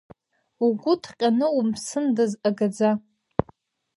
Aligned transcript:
Угәы 0.65 0.93
ҭҟьаны 1.01 1.47
умԥсындаз 1.57 2.31
агаӡа. 2.47 2.91